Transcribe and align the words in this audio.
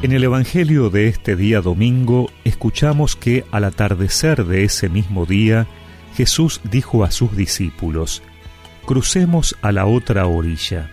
En 0.00 0.12
el 0.12 0.22
Evangelio 0.22 0.90
de 0.90 1.08
este 1.08 1.34
día 1.34 1.60
domingo 1.60 2.30
escuchamos 2.44 3.16
que 3.16 3.44
al 3.50 3.64
atardecer 3.64 4.44
de 4.44 4.62
ese 4.62 4.88
mismo 4.88 5.26
día 5.26 5.66
Jesús 6.14 6.60
dijo 6.62 7.02
a 7.02 7.10
sus 7.10 7.36
discípulos, 7.36 8.22
Crucemos 8.86 9.56
a 9.60 9.72
la 9.72 9.86
otra 9.86 10.26
orilla. 10.26 10.88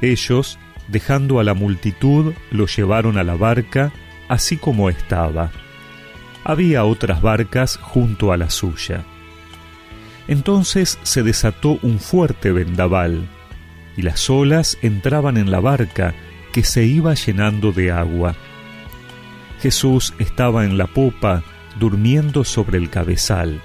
Ellos, 0.00 0.58
dejando 0.88 1.38
a 1.38 1.44
la 1.44 1.54
multitud, 1.54 2.34
lo 2.50 2.66
llevaron 2.66 3.16
a 3.16 3.22
la 3.22 3.36
barca, 3.36 3.92
así 4.28 4.56
como 4.56 4.90
estaba. 4.90 5.52
Había 6.42 6.84
otras 6.84 7.22
barcas 7.22 7.76
junto 7.76 8.32
a 8.32 8.36
la 8.36 8.50
suya. 8.50 9.04
Entonces 10.26 10.98
se 11.04 11.22
desató 11.22 11.78
un 11.82 12.00
fuerte 12.00 12.50
vendaval, 12.50 13.28
y 13.96 14.02
las 14.02 14.28
olas 14.30 14.78
entraban 14.82 15.36
en 15.36 15.52
la 15.52 15.60
barca, 15.60 16.12
que 16.52 16.64
se 16.64 16.84
iba 16.84 17.14
llenando 17.14 17.72
de 17.72 17.90
agua. 17.90 18.34
Jesús 19.60 20.14
estaba 20.18 20.64
en 20.64 20.78
la 20.78 20.86
popa, 20.86 21.42
durmiendo 21.78 22.44
sobre 22.44 22.78
el 22.78 22.90
cabezal. 22.90 23.60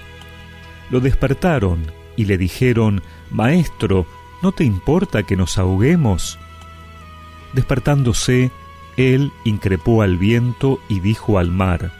Lo 0.91 0.99
despertaron 0.99 1.91
y 2.15 2.25
le 2.25 2.37
dijeron, 2.37 3.01
Maestro, 3.31 4.05
¿no 4.41 4.51
te 4.51 4.63
importa 4.63 5.23
que 5.23 5.35
nos 5.35 5.57
ahoguemos? 5.57 6.37
Despertándose, 7.53 8.51
él 8.97 9.31
increpó 9.43 10.01
al 10.01 10.17
viento 10.17 10.79
y 10.89 10.99
dijo 10.99 11.39
al 11.39 11.49
mar, 11.49 11.91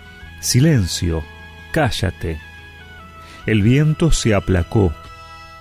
Silencio, 0.42 1.24
cállate. 1.72 2.40
El 3.46 3.62
viento 3.62 4.12
se 4.12 4.34
aplacó 4.34 4.94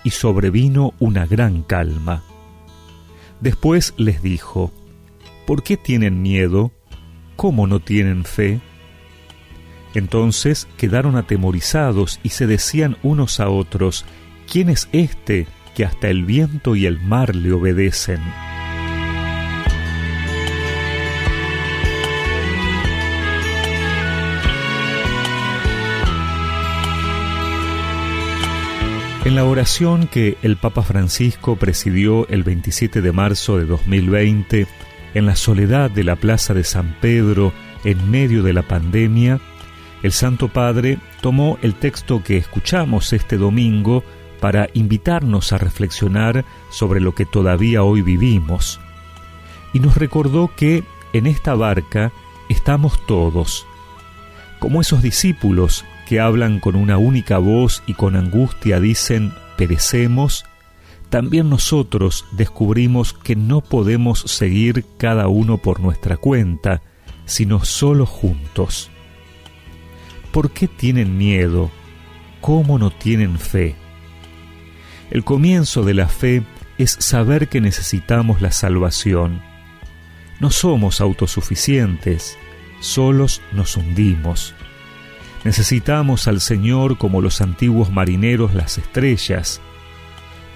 y 0.05 0.11
sobrevino 0.11 0.95
una 0.99 1.27
gran 1.27 1.63
calma. 1.63 2.23
Después 3.41 3.95
les 3.97 4.23
dijo, 4.23 4.73
¿Por 5.47 5.63
qué 5.63 5.77
tienen 5.77 6.23
miedo? 6.23 6.73
¿Cómo 7.37 7.67
no 7.67 7.81
tienen 7.81 8.25
fe? 8.25 8.61
Entonces 9.95 10.67
quedaron 10.77 11.17
atemorizados 11.17 12.19
y 12.23 12.31
se 12.31 12.47
decían 12.47 12.97
unos 13.03 13.41
a 13.41 13.49
otros, 13.49 14.05
¿quién 14.51 14.69
es 14.69 14.89
este 14.93 15.47
que 15.75 15.85
hasta 15.85 16.09
el 16.09 16.25
viento 16.25 16.77
y 16.77 16.87
el 16.87 17.01
mar 17.01 17.37
le 17.37 17.53
obedecen? 17.53 18.21
En 29.25 29.37
la 29.37 29.45
oración 29.45 30.07
que 30.07 30.37
el 30.43 30.57
Papa 30.57 30.83
Francisco 30.83 31.57
presidió 31.57 32.29
el 32.29 32.43
27 32.43 33.01
de 33.01 33.13
marzo 33.13 33.57
de 33.57 33.65
2020, 33.65 34.67
en 35.15 35.27
la 35.27 35.37
soledad 35.37 35.91
de 35.91 36.05
la 36.05 36.17
Plaza 36.17 36.55
de 36.55 36.65
San 36.65 36.97
Pedro, 37.01 37.53
en 37.85 38.11
medio 38.11 38.43
de 38.43 38.53
la 38.53 38.63
pandemia, 38.63 39.41
el 40.03 40.13
Santo 40.13 40.49
Padre 40.49 40.99
tomó 41.23 41.59
el 41.63 41.75
texto 41.75 42.23
que 42.23 42.37
escuchamos 42.37 43.13
este 43.13 43.39
domingo 43.39 44.05
para 44.41 44.69
invitarnos 44.75 45.53
a 45.53 45.59
reflexionar 45.59 46.45
sobre 46.71 47.01
lo 47.01 47.15
que 47.15 47.25
todavía 47.25 47.83
hoy 47.83 48.03
vivimos. 48.03 48.81
Y 49.73 49.81
nos 49.81 49.97
recordó 49.97 50.51
que 50.55 50.85
en 51.15 51.27
esta 51.27 51.55
barca 51.55 52.13
estamos 52.49 53.07
todos, 53.07 53.67
como 54.59 54.81
esos 54.81 55.01
discípulos 55.01 55.85
que 56.07 56.21
hablan 56.21 56.61
con 56.61 56.77
una 56.77 56.99
única 56.99 57.39
voz 57.39 57.83
y 57.87 57.95
con 57.95 58.17
angustia 58.17 58.81
dicen, 58.81 59.33
perecemos, 59.57 60.45
también 61.15 61.49
nosotros 61.49 62.25
descubrimos 62.33 63.13
que 63.13 63.37
no 63.37 63.61
podemos 63.61 64.23
seguir 64.23 64.85
cada 64.99 65.29
uno 65.29 65.59
por 65.59 65.79
nuestra 65.79 66.17
cuenta, 66.17 66.83
sino 67.25 67.65
solo 67.65 68.05
juntos. 68.05 68.91
¿Por 70.33 70.51
qué 70.51 70.67
tienen 70.67 71.17
miedo? 71.17 71.71
¿Cómo 72.41 72.81
no 72.81 72.91
tienen 72.91 73.39
fe? 73.39 73.77
El 75.13 75.23
comienzo 75.23 75.85
de 75.85 75.95
la 75.95 76.09
fe 76.09 76.43
es 76.79 76.97
saber 76.99 77.49
que 77.49 77.61
necesitamos 77.61 78.43
la 78.43 78.51
salvación. 78.51 79.41
No 80.41 80.51
somos 80.51 81.01
autosuficientes, 81.01 82.37
solos 82.81 83.41
nos 83.53 83.77
hundimos. 83.77 84.53
Necesitamos 85.45 86.27
al 86.27 86.41
Señor 86.41 86.99
como 86.99 87.21
los 87.21 87.41
antiguos 87.41 87.93
marineros 87.93 88.53
las 88.53 88.79
estrellas, 88.79 89.61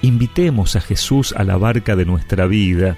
Invitemos 0.02 0.76
a 0.76 0.80
Jesús 0.80 1.32
a 1.36 1.44
la 1.44 1.56
barca 1.56 1.96
de 1.96 2.04
nuestra 2.04 2.46
vida. 2.46 2.96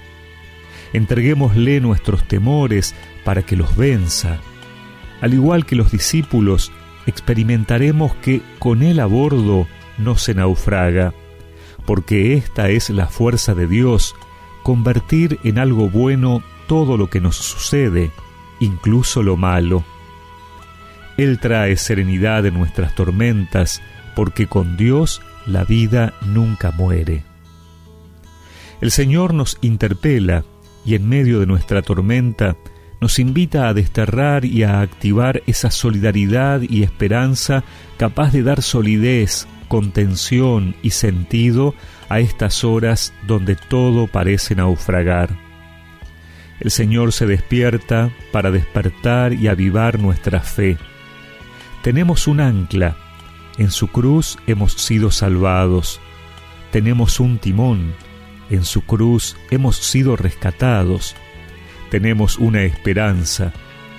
Entreguémosle 0.93 1.79
nuestros 1.79 2.27
temores 2.27 2.95
para 3.23 3.43
que 3.43 3.55
los 3.55 3.75
venza. 3.75 4.39
Al 5.21 5.33
igual 5.33 5.65
que 5.65 5.75
los 5.75 5.91
discípulos, 5.91 6.71
experimentaremos 7.05 8.13
que 8.15 8.41
con 8.59 8.83
Él 8.83 8.99
a 8.99 9.05
bordo 9.05 9.67
no 9.97 10.17
se 10.17 10.33
naufraga, 10.33 11.13
porque 11.85 12.35
esta 12.35 12.69
es 12.69 12.89
la 12.89 13.07
fuerza 13.07 13.55
de 13.55 13.67
Dios, 13.67 14.15
convertir 14.63 15.39
en 15.43 15.59
algo 15.59 15.89
bueno 15.89 16.43
todo 16.67 16.97
lo 16.97 17.09
que 17.09 17.21
nos 17.21 17.35
sucede, 17.35 18.11
incluso 18.59 19.23
lo 19.23 19.37
malo. 19.37 19.83
Él 21.17 21.39
trae 21.39 21.77
serenidad 21.77 22.45
en 22.45 22.53
nuestras 22.53 22.95
tormentas, 22.95 23.81
porque 24.15 24.47
con 24.47 24.77
Dios 24.77 25.21
la 25.45 25.63
vida 25.63 26.13
nunca 26.25 26.71
muere. 26.71 27.23
El 28.81 28.91
Señor 28.91 29.33
nos 29.33 29.57
interpela 29.61 30.43
y 30.85 30.95
en 30.95 31.07
medio 31.07 31.39
de 31.39 31.45
nuestra 31.45 31.81
tormenta 31.81 32.55
nos 32.99 33.19
invita 33.19 33.67
a 33.67 33.73
desterrar 33.73 34.45
y 34.45 34.63
a 34.63 34.81
activar 34.81 35.41
esa 35.47 35.71
solidaridad 35.71 36.61
y 36.61 36.83
esperanza 36.83 37.63
capaz 37.97 38.31
de 38.31 38.43
dar 38.43 38.61
solidez, 38.61 39.47
contención 39.67 40.75
y 40.83 40.91
sentido 40.91 41.73
a 42.09 42.19
estas 42.19 42.63
horas 42.63 43.13
donde 43.25 43.55
todo 43.55 44.07
parece 44.07 44.55
naufragar. 44.55 45.29
El 46.59 46.69
Señor 46.69 47.11
se 47.11 47.25
despierta 47.25 48.11
para 48.31 48.51
despertar 48.51 49.33
y 49.33 49.47
avivar 49.47 49.99
nuestra 49.99 50.41
fe. 50.41 50.77
Tenemos 51.81 52.27
un 52.27 52.39
ancla 52.39 52.97
en 53.57 53.71
su 53.71 53.87
cruz 53.87 54.37
hemos 54.47 54.73
sido 54.73 55.11
salvados. 55.11 55.99
Tenemos 56.71 57.19
un 57.19 57.37
timón. 57.37 57.93
En 58.49 58.63
su 58.65 58.81
cruz 58.81 59.37
hemos 59.49 59.77
sido 59.77 60.15
rescatados. 60.15 61.15
Tenemos 61.89 62.37
una 62.37 62.63
esperanza. 62.63 63.53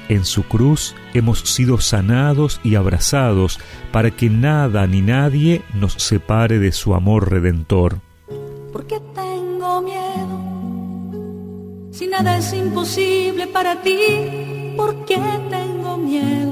En 0.08 0.24
su 0.24 0.42
cruz 0.44 0.94
hemos 1.14 1.40
sido 1.40 1.78
sanados 1.80 2.60
y 2.64 2.74
abrazados 2.74 3.60
para 3.92 4.10
que 4.10 4.28
nada 4.30 4.86
ni 4.86 5.00
nadie 5.00 5.62
nos 5.74 5.94
separe 5.94 6.58
de 6.58 6.72
su 6.72 6.94
amor 6.94 7.30
redentor. 7.30 8.00
¿Por 8.72 8.86
qué 8.86 9.00
tengo 9.14 9.82
miedo? 9.82 10.40
Si 11.92 12.06
nada 12.06 12.38
es 12.38 12.52
imposible 12.52 13.46
para 13.46 13.80
ti, 13.82 14.74
¿por 14.76 15.04
qué 15.04 15.18
tengo 15.50 15.98
miedo? 15.98 16.51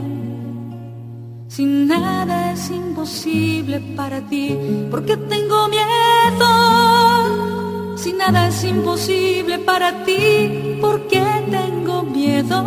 Si 1.50 1.64
nada 1.64 2.52
es 2.52 2.70
imposible 2.70 3.80
para 3.96 4.20
ti, 4.20 4.56
porque 4.88 5.16
tengo 5.16 5.66
miedo. 5.66 6.46
Si 7.96 8.12
nada 8.12 8.46
es 8.46 8.62
imposible 8.62 9.58
para 9.58 10.04
ti, 10.04 10.78
porque 10.80 11.20
tengo 11.50 12.04
miedo. 12.04 12.62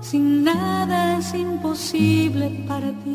Si 0.00 0.20
nada 0.20 1.18
es 1.18 1.34
imposible 1.34 2.64
para 2.68 2.92
ti. 3.02 3.08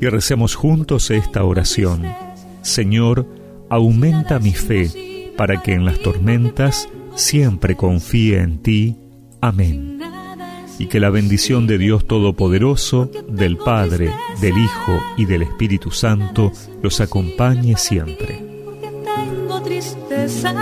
Y 0.00 0.06
recemos 0.08 0.56
juntos 0.56 1.12
esta 1.12 1.44
oración. 1.44 2.02
Señor, 2.62 3.28
aumenta 3.68 4.40
mi 4.40 4.54
fe 4.54 5.32
para 5.36 5.62
que 5.62 5.74
en 5.74 5.84
las 5.84 6.00
tormentas 6.00 6.88
siempre 7.16 7.74
confíe 7.76 8.40
en 8.40 8.62
ti. 8.62 8.96
Amén. 9.40 10.00
Y 10.78 10.86
que 10.86 11.00
la 11.00 11.10
bendición 11.10 11.66
de 11.66 11.78
Dios 11.78 12.06
Todopoderoso, 12.06 13.10
del 13.28 13.56
Padre, 13.56 14.12
del 14.40 14.58
Hijo 14.58 15.00
y 15.16 15.24
del 15.24 15.42
Espíritu 15.42 15.90
Santo 15.90 16.52
los 16.82 17.00
acompañe 17.00 17.76
siempre. 17.76 18.44
tengo 19.04 19.62
tristeza, 19.62 20.52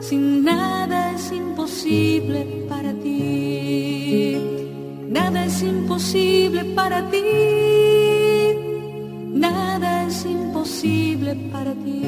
sin 0.00 0.44
nada 0.44 1.12
es 1.12 1.30
imposible 1.30 2.66
para 2.68 2.92
ti. 2.94 4.36
Nada 5.08 5.44
es 5.46 5.62
imposible 5.62 6.64
para 6.74 7.08
ti. 7.08 7.20
Nada 9.32 10.08
es 10.08 10.24
imposible 10.26 11.36
para 11.52 11.72
ti. 11.74 12.02